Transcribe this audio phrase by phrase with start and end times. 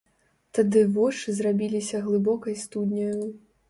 [0.57, 3.25] Тады вочы зрабіліся глыбокай студняю.